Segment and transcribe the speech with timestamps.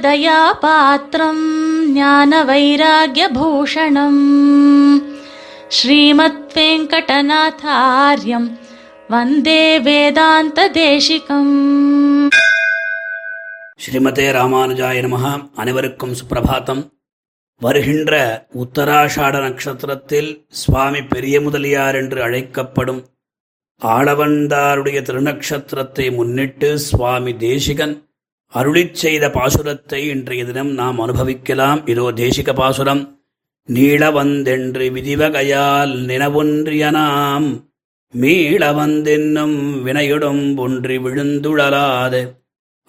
[0.00, 1.44] ராமானுஜதயாபாத்திரம்
[1.92, 4.22] ஞான வைராகியபூஷணம்
[5.70, 8.48] ஸ்ரீமத் வெங்கடநாதாரியம்
[9.10, 11.52] வந்தே வேதாந்த தேசிகம்
[13.80, 15.24] ஸ்ரீமதே ராமானுஜாய நமஹ
[15.54, 16.82] அனைவருக்கும் சுப்பிரபாத்தம்
[17.60, 18.14] வருகின்ற
[18.54, 23.00] உத்தராஷாட நட்சத்திரத்தில் சுவாமி பெரிய முதலியார் என்று அழைக்கப்படும்
[23.80, 27.96] ஆளவந்தாருடைய திருநக்ஷத்திரத்தை முன்னிட்டு சுவாமி தேசிகன்
[28.54, 31.86] அருளிச் செய்த பாசுரத்தை இன்றைய தினம் நாம் அனுபவிக்கலாம்.
[31.86, 33.26] இதோ தேசிக பாசுரம்.
[33.66, 37.70] நீளவந்தென்று விதிவகையால் நினவொன்றிய நாம்
[39.86, 42.34] வினையுடும் ஒன்றி விழுந்துழலாது.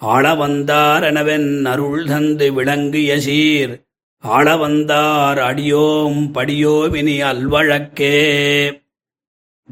[0.00, 3.84] ஆளவந்தாரெனவென் அருள் தந்து விளங்கிய சீர்.
[4.22, 8.80] ஆளவந்தார் அடியோம் படியோவினி அல்வழக்கே.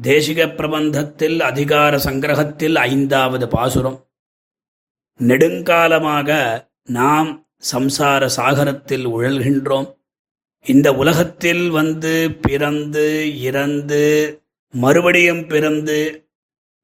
[0.01, 4.08] தேசிக பிரபந்தத்தில் அதிகார சங்கிரகத்தில் ஐந்தாவது பாசுரம்.
[5.19, 6.29] நெடுங்காலமாக
[6.85, 7.29] நாம்
[7.71, 9.87] சம்சார சாகரத்தில் உழல்கின்றோம்.
[10.65, 13.05] இந்த உலகத்தில் வந்து பிறந்து
[13.41, 14.03] இறந்து
[14.73, 15.97] மறுபடியும் பிறந்து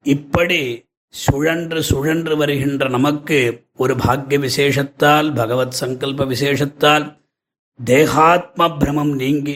[0.06, 0.84] இப்படி
[1.14, 3.38] சுழன்று சுழன்று வருகின்ற நமக்கு
[3.76, 7.06] ஒரு பாக்கிய விசேஷத்தால் பகவத் சங்கல்ப விசேஷத்தால்
[7.84, 9.54] தேகாத்ம பிரமம் நீங்கி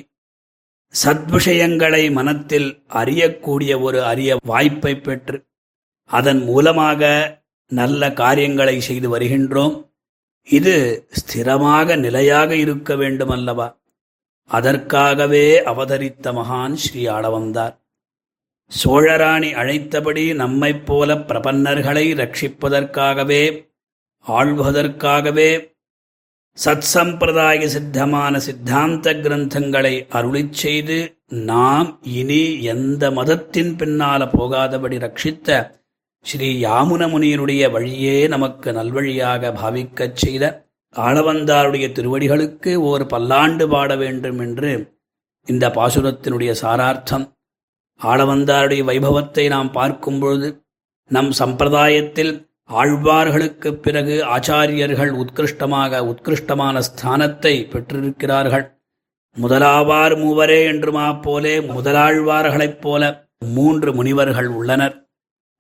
[0.95, 5.39] சத்விஷயங்களை மனத்தில் அறியக்கூடிய ஒரு அரிய வாய்ப்பை பெற்று
[6.11, 7.03] அதன் மூலமாக
[7.71, 9.75] நல்ல காரியங்களை செய்து வருகின்றோம்.
[10.49, 13.69] இது ஸ்திரமாக நிலையாக இருக்க வேண்டுமல்லவா?
[14.51, 17.75] அதற்காகவே அவதரித்த மகான் ஸ்ரீ ஆளவந்தார்.
[18.85, 23.69] சோழராணி அழைத்தபடி நம்மைப் போல பிரபன்னர்களை ரட்சிப்பதற்காகவே
[24.27, 25.51] ஆழ்வதற்காகவே
[26.65, 30.99] சத்சம்பிரதாய சித்தமான சித்தாந்த கிரந்தங்களை அருளிச் செய்து
[31.29, 35.49] நாம் இனி எந்த மதத்தின் பின்னால போகாதபடி ரட்சித்த
[36.23, 44.99] ஸ்ரீ யாமுன முனியினுடைய வழியே நமக்கு நல்வழியாக பாவிக்கச் செய்த ஆளவந்தாருடைய திருவடிகளுக்கு ஓர் பல்லாண்டு பாட வேண்டும் என்று
[45.47, 47.37] இந்த பாசுரத்தினுடைய சாரார்த்தம்
[48.03, 50.65] ஆளவந்தாருடைய வைபவத்தை நாம் பார்க்கும் பொழுது
[51.09, 58.79] நம் சம்பிரதாயத்தில் ஆழ்வார்களுக்குப் பிறகு ஆச்சாரியர்கள் உத்கிருஷ்டமாக உத்கிருஷ்டமான ஸ்தானத்தை பெற்றிருக்கிறார்கள்.
[59.41, 65.10] முதலாவார் மூவரே என்றுமா போலே முதலாழ்வார்களைப் போல மூன்று முனிவர்கள் உள்ளனர்.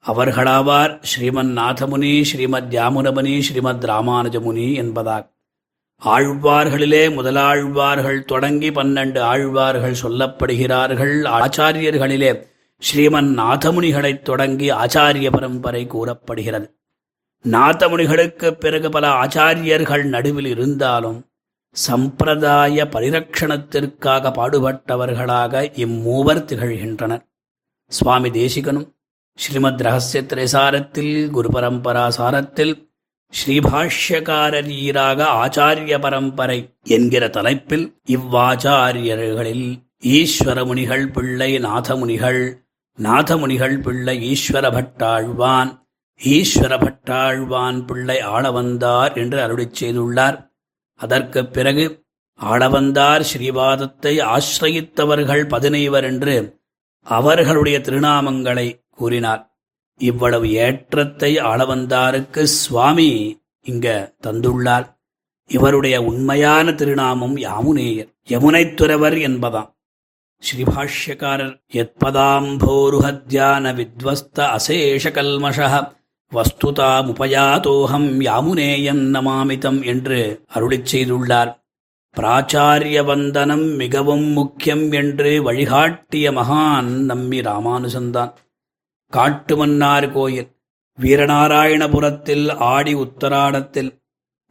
[0.06, 5.32] அவர்களாவார் ஸ்ரீமன் நாதமுனி ஸ்ரீமத் யாமுனமுனி ஸ்ரீமத் ராமானுஜமுனி என்பதாக
[6.04, 11.14] ஆழ்வார்களிலே முதலாழ்வார்கள் தொடங்கி பன்னெண்டு ஆழ்வார்கள் சொல்லப்படுகிறார்கள்.
[11.40, 12.46] ஆச்சாரியர்களிலே
[12.82, 16.78] ஸ்ரீமன் நாதமுனிகளைத் தொடங்கி ஆச்சாரிய பரம்பரை கூறப்படுகிறது.
[17.48, 21.26] நாதமுனிகளுக்கு பிறகு பல ஆச்சாரியர்கள் நடுவில் இருந்தாலும்
[21.70, 25.52] சம்பிரதாய பரிரக்ஷணத்திற்காக பாடுபட்டவர்களாக
[25.84, 27.26] இம்மூவர் திகழ்கின்றனர்.
[27.86, 28.98] சுவாமி தேசிகனும்
[29.40, 32.88] ஸ்ரீமத் ரகசிய திரைசாரத்தில் குரு பரம்பரா சாரத்தில்
[33.32, 39.66] ஸ்ரீபாஷ்யக்காரரீராக ஆச்சாரிய பரம்பரை என்கிற தலைப்பில் இவ்வாச்சாரியர்களில்
[40.04, 42.56] ஈஸ்வரமுனிகள் பிள்ளை நாதமுனிகள்
[42.98, 45.70] நாதமுனிகள் பிள்ளை ஈஸ்வர பட்டாழ்வான்
[46.24, 50.50] ஈஸ்வர பட்டாழ்வான் பிள்ளை ஆளவந்தார் என்று அருளி செய்துள்ளார்.
[50.94, 52.04] அதற்குப் பிறகு
[52.40, 56.58] ஆளவந்தார் ஸ்ரீவாதத்தை ஆசிரயித்தவர்கள் பதினைவர் என்று
[57.02, 59.42] அவர்களுடைய திருநாமங்களை கூறினார்.
[60.00, 63.10] இவ்வளவு ஏற்றத்தை ஆளவந்தாருக்கு சுவாமி
[63.70, 63.88] இங்க
[64.26, 64.86] தந்துள்ளார்.
[65.50, 69.70] இவருடைய உண்மையான திருநாமம் யாமுனேயர் யமுனைத்துறவர் என்பதாம்.
[70.44, 75.58] ஸ்ரீபாஷ்யக்காரர் எத்பதாம்போருஹத்யான வித்வஸ்த அசேஷ கல்மஷ
[76.32, 80.20] வஸ்துதாமுபயாதோகம் யாமுனேயன் நமாமிதம் என்று
[80.54, 81.50] அருளிச் செய்துள்ளார்.
[82.16, 88.32] பிராச்சாரிய வந்தனம் மிகவும் முக்கியம் என்று வழிகாட்டிய மகான் நம்மி ராமானுசந்தான்.
[89.12, 90.50] காட்டுமன்னார் கோயில்
[90.98, 93.90] வீரநாராயணபுரத்தில் ஆடி உத்தராடத்தில்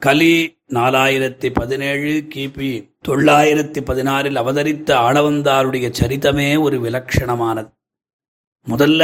[0.01, 0.33] கலி
[0.73, 2.69] நாலாயிரத்தி பதினேழு கிபி
[3.07, 7.69] தொள்ளாயிரத்தி பதினாறில் அவதரித்த ஆளவந்தாருடைய சரிதமே ஒரு விலட்சணமானது
[8.67, 9.03] முதல்ல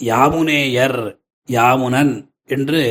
[0.00, 2.14] யாமுனேயர் யாமுனன்
[2.44, 2.82] என்று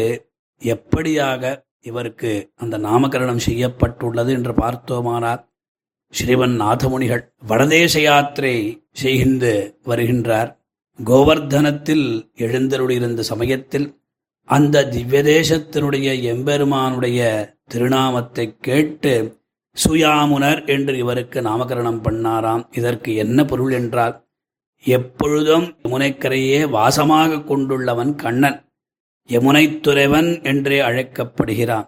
[0.61, 5.41] எப்படியாக இவருக்கு அந்த நாமகரணம் செய்யப்பட்டுள்ளது என்று பார்த்தோமானார்
[6.13, 8.55] ஸ்ரீவன் நாதமுனிகள் வடதேச யாத்திரை
[8.91, 9.45] செய்கின்ற
[9.85, 10.51] வருகின்றார்.
[10.99, 12.07] கோவர்தனத்தில்
[12.37, 13.87] எழுந்தருளியிருந்த சமயத்தில்
[14.47, 17.19] அந்த திவ்யதேசத்தினுடைய எம்பெருமானுடைய
[17.73, 19.13] திருநாமத்தை கேட்டு
[19.77, 22.63] சுயாமுனர் என்று இவருக்கு நாமகரணம் பண்ணாராம்.
[22.71, 24.15] இதற்கு என்ன பொருள் என்றால்
[24.83, 28.57] எப்பொழுதும் யமுனைக்கரையே வாசமாக கொண்டுள்ளவன் கண்ணன்
[29.29, 31.87] யமுனைத்துறைவன் என்றே அழைக்கப்படுகிறான்.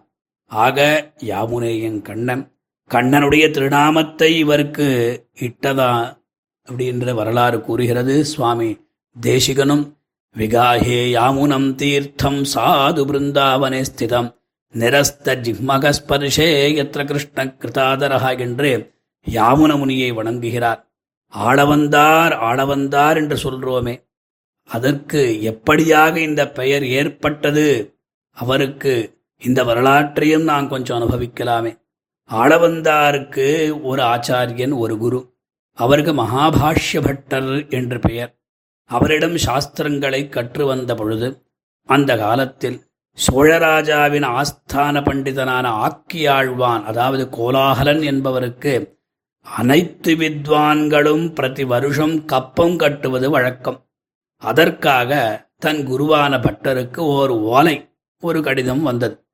[0.51, 0.77] ஆக
[1.25, 2.43] யாமுனேயன் கண்ணன்
[2.91, 4.87] கண்ணனுடைய திருநாமத்தை இவருக்கு
[5.39, 5.91] இட்டதா
[6.67, 8.25] அப்படின்ற வரலாறு கூறுகிறது.
[8.25, 8.69] சுவாமி
[9.15, 9.85] தேசிகனும்
[10.37, 14.35] விகாஹே யாமுனம் தீர்த்தம் சாது பிருந்தாவனே ஸ்திதம்
[14.73, 16.49] நிரஸ்த ஜிஹ்மகஸ்பர்ஷே
[16.81, 18.71] எத்திர கிருஷ்ண கிருதாதரஹா என்று
[19.31, 20.81] யாமுன முனியை வணங்குகிறார்.
[21.33, 23.95] ஆளவந்தார் ஆளவந்தார் என்று சொல்றோமே.
[24.63, 27.65] அதற்கு எப்படியாக இந்த பெயர் ஏற்பட்டது?
[28.31, 28.93] அவருக்கு
[29.41, 31.73] இந்த வரலாற்றையும் நான் கொஞ்சம் அனுபவிக்கலாமே.
[32.29, 33.47] ஆளவந்தாருக்கு
[33.81, 35.19] ஒரு ஆச்சாரியன் ஒரு குரு.
[35.73, 38.31] அவருக்கு மகாபாஷ்ய பட்டர் என்று பெயர்.
[38.89, 41.47] அவரிடம் சாஸ்திரங்களை கற்று வந்த பொழுது
[41.83, 42.85] அந்த காலத்தில்
[43.17, 48.99] சோழராஜாவின் ஆஸ்தான பண்டிதனான ஆக்கியாழ்வான் அதாவது கோலாகலன் என்பவருக்கு
[49.41, 53.89] அனைத்து வித்வான்களும் பிரதி வருஷம் கப்பம் கட்டுவது வழக்கம்.
[54.37, 55.11] அதற்காக
[55.57, 57.91] தன் குருவான பட்டருக்கு ஓர் ஓலை
[58.21, 59.27] ஒரு கடிதம் வந்தது.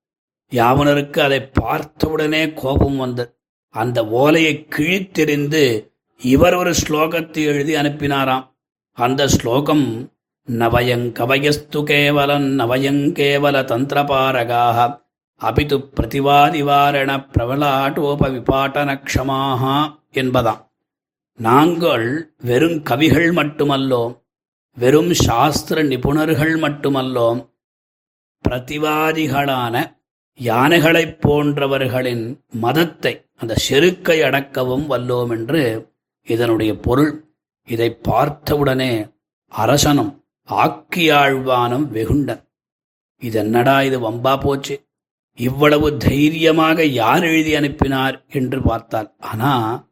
[0.52, 3.40] யாவனருக்கு அதை பார்த்தவுடனே கோபம் வந்தது.
[3.70, 8.53] அந்த ஓலையை கிழித்தெறிந்து இவர் ஒரு ஸ்லோகத்தை எழுதி அனுப்பினாராம்.
[8.98, 10.12] அந்த ஸ்லோகம்
[10.52, 15.02] நவயங்கவயஸ்து கேவலம் நவயங்கேவல தந்திரபாரகாக
[15.42, 19.64] அபிது பிரதிவாதிவாரண பிரபலாட்டோப விபாட்டனக்ஷமாக
[20.14, 20.62] என்பதாம்.
[21.36, 24.14] நாங்கள் வெறும் கவிகள் மட்டுமல்லோம்
[24.78, 27.42] வெறும் சாஸ்திர நிபுணர்கள் மட்டுமல்லோம்
[28.50, 29.84] பிரதிவாதிகளான
[30.40, 35.92] யானைகளைப் போன்றவர்களின் மதத்தை அந்த செருக்கை அடக்கவும் வல்லோம் என்று
[36.28, 37.33] இதனுடைய பொருள்.
[37.66, 39.08] இதை பார்த்தவுடனே
[39.48, 42.50] அரசனும் ஆக்கியாழ்வானும் வெகுண்டன்.
[43.20, 44.88] இதென்னடா இது வம்பா போச்சு?
[45.36, 48.26] இவ்வளவு தைரியமாக யார் எழுதி அனுப்பினார்?
[48.30, 49.16] என்று பார்த்தாள்.
[49.20, 49.86] ஆனா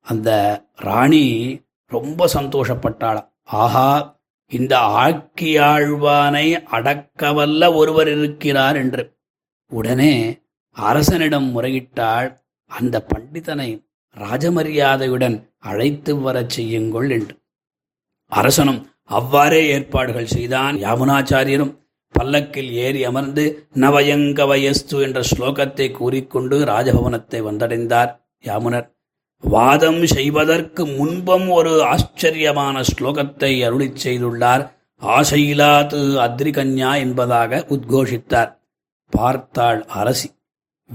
[0.00, 3.28] அந்த ராணி ரொம்ப சந்தோஷப்பட்டாள்.
[3.44, 9.18] ஆஹா இந்த ஆக்கியாழ்வானை அடக்கவல்ல ஒருவர் இருக்கிறார் என்று.
[9.70, 12.36] உடனே அரசனிடம் முறையிட்டாள்.
[12.66, 13.85] அந்த பண்டிதனை
[14.20, 17.36] ராஜமரியாதையுடன் அழைத்து வரச் செய்யுங்கள் என்று.
[18.26, 20.76] அரசனும் அவ்வாறே ஏற்பாடுகள் செய்தான்.
[20.76, 28.94] யாமுனாச்சாரியரும் பல்லக்கில் ஏறி அமர்ந்து நவயங்க வயஸ்து என்ற ஸ்லோகத்தை கூறிக்கொண்டு ராஜபவனத்தை வந்தடைந்தார் யாமுனர்.
[29.40, 34.70] வாதம் செய்வதற்கு முன்பும் ஒரு ஆச்சரியமான ஸ்லோகத்தை அருளிச் செய்துள்ளார்.
[35.00, 38.58] ஆசையிலாத்து அத்ரிகன்யா என்பதாக உத்கோஷித்தார்.
[39.10, 40.30] பார்த்தாள் அரசி.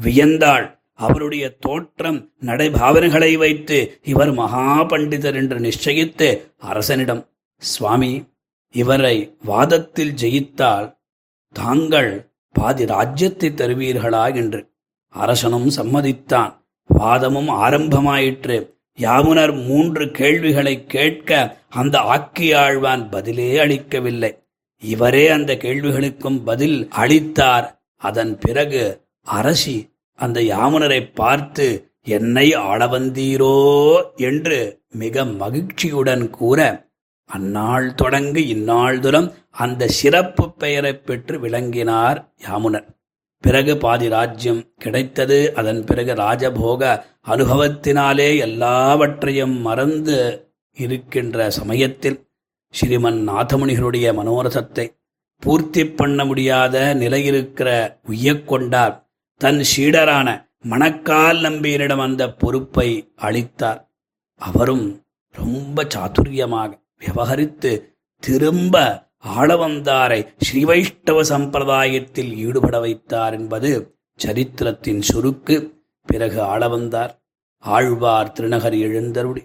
[0.03, 8.29] வியந்தாள் அவருடைய தோற்றம் நடைபாவனைகளை வைத்து இவர் மகா பண்டிதர் என்று நிச்சயித்து அரசனிடம் சுவாமி
[8.71, 10.99] இவரை வாதத்தில் ஜெயித்தால்
[11.53, 14.35] தாங்கள் பாதி ராஜ்யத்தை தருவீர்களா?
[14.35, 14.69] என்று
[15.09, 16.59] அரசனும் சம்மதித்தான்.
[16.87, 18.73] வாதமும் ஆரம்பமாயிற்று.
[18.99, 24.43] யாமுனர் மூன்று கேள்விகளை கேட்க அந்த ஆக்கியாழ்வான் பதிலே அளிக்கவில்லை.
[24.79, 27.83] இவரே அந்த கேள்விகளுக்கும் பதில் அளித்தார்.
[27.97, 29.90] அதன் பிறகு அரசி
[30.21, 31.67] அந்த யாமுனரை பார்த்து
[32.03, 33.55] என்னை ஆளவந்தீரோ?
[34.15, 36.59] என்று மிக மகிழ்ச்சியுடன் கூற
[37.25, 42.87] அந்நாள் தொடங்கு இந்நாள்தூரம் அந்த சிறப்பு பெயரைப் பெற்று விளங்கினார் யாமுனர்.
[43.41, 45.53] பிறகு பாதி ராஜ்யம் கிடைத்தது.
[45.55, 50.17] அதன் பிறகு ராஜபோக அனுபவத்தினாலே எல்லாவற்றையும் மறந்து
[50.73, 52.17] இருக்கின்ற சமயத்தில்
[52.73, 54.85] ஸ்ரீமன் நாதமுனிகளுடைய மனோரசத்தை
[55.39, 57.69] பூர்த்தி பண்ண முடியாத நிலையிருக்கிற
[58.11, 59.09] உய்யக்கொண்டார்
[59.41, 63.91] தன் சீடரான மணக்கால் நம்பியனிடம் அந்த பொறுப்பை அளித்தார்.
[64.35, 67.71] அவரும் ரொம்ப சாதுரியமாக விவகரித்து
[68.19, 69.05] திரும்ப
[69.37, 75.57] ஆளவந்தாரை ஸ்ரீவைஷ்ணவ சம்பிரதாயத்தில் ஈடுபட வைத்தார் என்பது சரித்திரத்தின் சுருக்கு.
[76.05, 77.13] பிறகு ஆளவந்தார்.
[77.57, 79.43] ஆழ்வார் திருநகர் எழுந்தருடி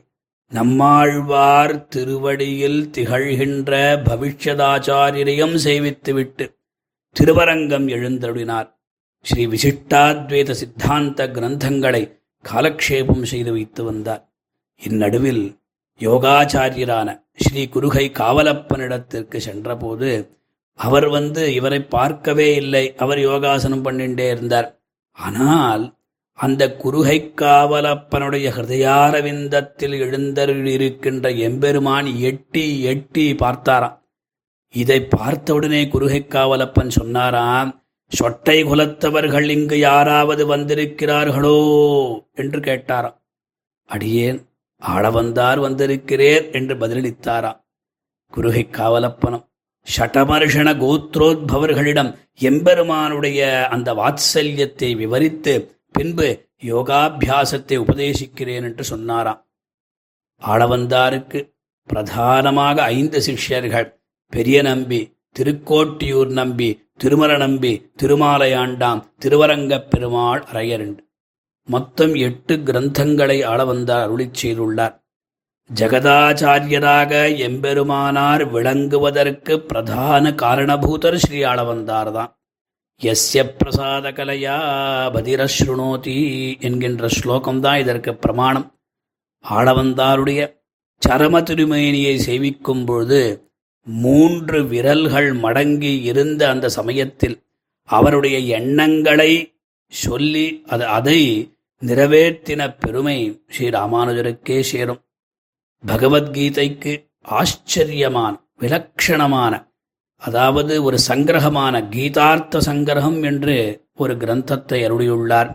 [0.52, 3.72] நம்மாழ்வார் திருவடியில் திகழ்கின்ற
[4.10, 6.46] பவிஷ்யதாச்சாரியரையும் சேவித்துவிட்டு
[7.12, 8.74] திருவரங்கம் எழுந்தருளினார்.
[9.28, 12.00] ஸ்ரீ விசிஷ்டாத்வைத சித்தாந்த கிரந்தங்களை
[12.44, 14.22] காலக்ஷேபம் செய்து வைத்து வந்தார்.
[14.80, 15.44] இந்நடுவில்
[16.00, 17.08] யோகாச்சாரியரான
[17.44, 20.10] ஸ்ரீ குருகை காவலப்பனிடத்திற்கு சென்றபோது
[20.78, 24.68] அவர் வந்து இவரை பார்க்கவே இல்லை அவர் யோகாசனம் பண்ணிட்டே இருந்தார்.
[25.18, 25.84] ஆனால்
[26.38, 33.96] அந்த குருகை காவலப்பனுடைய ஹிருதயாரவிந்தத்தில் எழுந்தருளிருக்கின்ற எம்பெருமான் எட்டி எட்டி பார்த்தாராம்.
[34.74, 37.72] இதை பார்த்தவுடனே குருகை காவலப்பன் சொன்னாராம்
[38.12, 41.56] சொட்டை குலத்தவர்கள் இங்கு யாராவது வந்திருக்கிறார்களோ
[42.34, 43.16] என்று கேட்டாராம்.
[43.88, 44.38] அடியேன்
[44.82, 47.60] ஆளவந்தார் வந்திருக்கிறேர் என்று பதிலளித்தாராம்
[48.32, 49.44] குருகை காவலப்பனம்
[49.86, 52.10] ஷடமர்ஷண கோத்ரோத்பவர்களிடம்
[52.40, 55.54] எம்பெருமானுடைய அந்த வாத்சல்யத்தை விவரித்து
[55.92, 56.28] பின்பு
[56.62, 59.40] யோகாபியாசத்தை உபதேசிக்கிறேன் என்று சொன்னாராம்.
[60.42, 61.40] ஆளவந்தாருக்கு
[61.88, 63.88] பிரதானமாக ஐந்து சிஷ்யர்கள்
[64.32, 65.00] பெரிய நம்பி
[65.36, 66.70] திருக்கோட்டியூர் நம்பி
[67.04, 71.02] திருமல நம்பி திருமாலையாண்டாம் திருவரங்கப் பெருமாள் அரையரண்டு
[71.64, 74.94] மொத்தம் எட்டு கிரந்தங்களை ஆளவந்தார் அருளிச் செய்துள்ளார்.
[75.74, 77.12] ஜெகதாச்சாரியராக
[77.48, 82.38] எம்பெருமானார் விளங்குவதற்கு பிரதான காரணபூதர் ஸ்ரீ ஆளவந்தார் தான்
[83.02, 84.58] எஸ்ய பிரசாத கலையா
[85.16, 86.18] பதிரஸ்ருணோதி
[86.60, 88.78] என்கின்ற ஸ்லோகம்தான் இதற்கு பிரமாணம்.
[89.44, 90.40] ஆளவந்தாருடைய
[91.08, 93.45] சரம திருமேனியை சேவிக்கும் பொழுது
[93.86, 97.42] மூன்று விரல்கள் மடங்கி இருந்த அந்த சமயத்தில்
[97.88, 101.20] அவருடைய எண்ணங்களை சொல்லி அது அதை
[101.86, 105.04] நிறைவேற்றின பெருமை ஸ்ரீ ராமானுஜருக்கே சேரும்
[105.86, 109.74] பகவத்கீதைக்கு ஆச்சரியமான விலக்ஷணமான
[110.22, 115.50] அதாவது ஒரு சங்கிரகமான கீதார்த்த சங்கிரகம் என்று ஒரு கிரந்தத்தை அருளியுள்ளார்.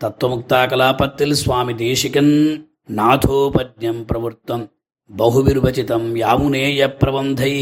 [0.00, 2.32] தத்துவமுக்தா கலாபத்தில் சுவாமி தேசிகன்
[2.96, 4.64] நாதோபத்யம் பிரவருத்தம்.
[5.10, 7.52] பகுவிர்வச்சிதம் யாமுனேய பிரபந்தை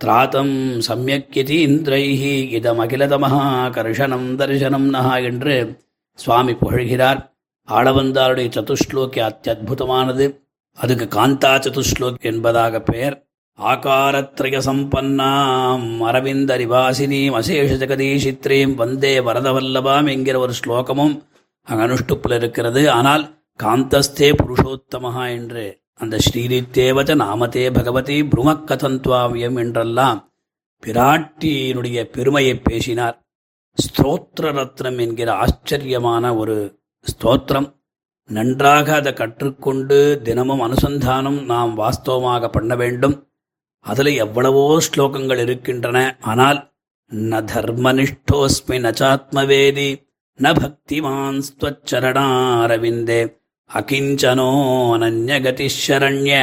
[0.00, 0.54] திராத்தம்
[0.88, 2.22] சமயக்கியதி இந்திரைः
[2.58, 3.42] இதமகிலதமஹா
[3.76, 5.82] கர்ஷனம் தரிசனம் நகா என்று
[6.14, 7.20] சுவாமி புகழ்கிறார்.
[7.68, 10.26] ஆளவந்தாருடைய சதுஸ்லோகி அத்தியுதமானது
[10.78, 13.16] அதுக்கு காந்தா சதுஸ்லோக் என்பதாக பெயர்.
[13.58, 21.14] ஆகாரத்ரய சம்பன்னாம் அரவிந்த ரிவாசினீம் அசேஷ ஜெகதீஷித்ரீம் வந்தே வரதவல்லபாம் என்கிற ஒரு ஸ்லோகமும்
[21.66, 22.90] அங்கு அனுஷ்டுப்பில் இருக்கிறது.
[22.90, 23.24] ஆனால்
[23.60, 25.66] காந்தஸ்தே புருஷோத்தமஹா என்று
[26.00, 30.20] அந்த ஸ்ரீரித்தேவத நாமதே பகவதி புருமக்கதந்த்வாவியம் என்றெல்லாம்
[30.82, 33.16] பிராட்டியினுடைய பெருமையை பேசினார்.
[33.78, 36.56] ஸ்தோத்திர ரத்னம் என்கிற ஆச்சரியமான ஒரு
[37.06, 37.68] ஸ்தோத்திரம்.
[38.30, 43.16] நன்றாக அதை கற்றுக்கொண்டு தினமும் அனுசந்தானம் நாம் வாஸ்தவமாக பண்ண வேண்டும்.
[43.84, 45.98] அதில் எவ்வளவோ ஸ்லோகங்கள் இருக்கின்றன.
[46.20, 46.58] ஆனால்
[47.30, 49.88] ந தர்மனிஷ்டோஸ்மி நச்சாத்மவேதி
[50.38, 53.20] ந பக்திமான் ஸ்வச்சரணாரவிந்தே
[53.69, 54.49] அகிஞ்சனோ
[54.95, 56.33] அனன்யகதிஷரண்ய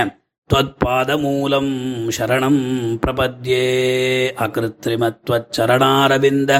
[0.50, 6.50] त्वत्पादमूलम् शरणम् प्रपद्ये अकृत्रिमत्वच्चरणारविन्द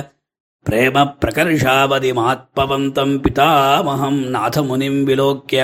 [0.66, 5.62] प्रेमप्रकर्षावधिमात्मवन्तम् पितामहम् நாதமுனிம் விலோக்கிய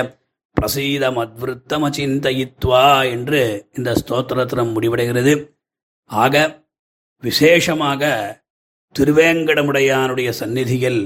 [0.57, 2.81] பிரசீதமத்விருத்தமச்சிந்தயித்வா
[3.11, 3.41] என்று
[3.77, 5.33] இந்த ஸ்தோத்திரத்தினம் முடிவடைகிறது
[6.09, 6.35] ஆக
[7.23, 8.01] விசேஷமாக
[8.95, 11.01] திருவேங்கடமுடையானுடைய சந்நிதியில்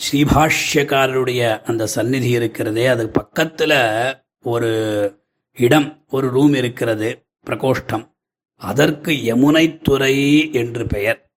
[0.00, 3.78] ஸ்ரீபாஷ்யக்காரருடைய அந்த சந்நிதி இருக்கிறதே அது பக்கத்தில்
[4.42, 4.70] ஒரு
[5.56, 8.10] இடம் ஒரு ரூம் இருக்கிறது பிரகோஷ்டம்.
[8.56, 10.16] அதற்கு யமுனைத்துறை
[10.52, 11.30] என்று பெயர்.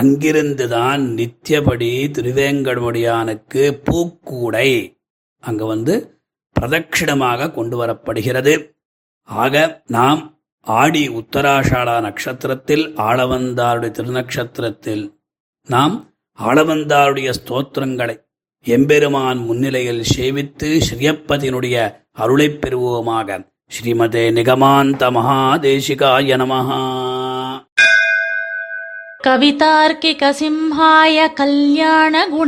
[0.00, 4.98] அங்கிருந்துதான் நித்தியபடி திருவேங்கடமுடியானுக்கு பூக்கூடை
[5.40, 6.20] அங்கு வந்து
[6.60, 8.54] பிரதட்சிணமாக கொண்டு வரப்படுகிறது.
[9.22, 15.04] ஆக நாம் ஆடி உத்தராஷாடா நட்சத்திரத்தில் ஆளவந்தாருடைய திருநக்ஷத்திரத்தில்
[15.66, 18.15] நாம் ஆளவந்தாருடைய ஸ்தோத்திரங்களை
[18.65, 21.75] எம்பெருமான் முன்னிலையில் சேவித்து ஸ்ரீயப்பதினுடைய
[22.17, 23.39] அருளைப் பெறுவோமாக
[23.71, 26.81] ஸ்ரீமதே நிகமாந்த மகாதேசிகாய நமஹா
[29.83, 32.45] कवितार्किकसिंहाय कल्याणगुणशालिने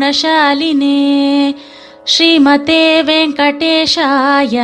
[2.08, 4.56] श्रीमते वेङ्कटेशाय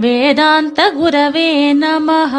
[0.00, 2.34] वेदान्तगुरवे नमः